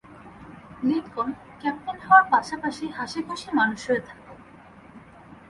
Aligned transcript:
Lincoln, 0.83 1.29
captain 1.61 1.97
হওয়ার 2.05 2.25
পাশাপাশি 2.33 2.85
হাসিখুশি 2.97 3.49
মানুষ 3.59 3.81
হয়ে 3.89 4.01
থাকো। 4.07 4.33